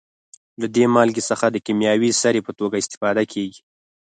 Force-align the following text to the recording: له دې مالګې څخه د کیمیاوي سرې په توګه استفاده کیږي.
له 0.61 0.67
دې 0.75 0.85
مالګې 0.93 1.23
څخه 1.29 1.45
د 1.49 1.57
کیمیاوي 1.65 2.11
سرې 2.21 2.41
په 2.47 2.51
توګه 2.59 2.75
استفاده 2.79 3.23
کیږي. 3.33 3.61